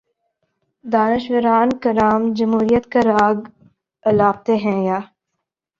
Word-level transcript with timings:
دانشوران 0.85 1.69
کرام 1.83 2.21
جمہوریت 2.37 2.85
کا 2.91 2.99
راگ 3.05 3.37
الاپتے 4.05 4.55
ہیں 4.63 4.79
یا 4.85 4.99